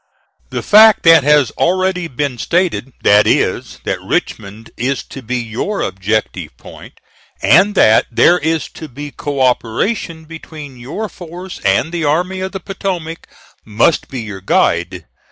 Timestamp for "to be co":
8.69-9.41